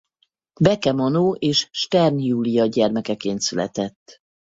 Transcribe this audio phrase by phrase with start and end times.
[0.59, 4.19] Beke Manó és Stern Júlia gyermekeként született.